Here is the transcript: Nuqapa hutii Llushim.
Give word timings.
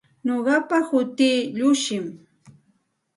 Nuqapa 0.25 0.77
hutii 0.87 1.39
Llushim. 1.57 2.05